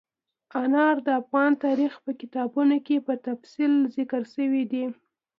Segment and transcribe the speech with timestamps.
[0.61, 4.85] انار د افغان تاریخ په کتابونو کې په تفصیل ذکر شوي دي.